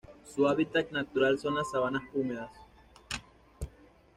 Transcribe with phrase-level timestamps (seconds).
[0.25, 2.49] Su hábitat natural son las sabanas húmedas.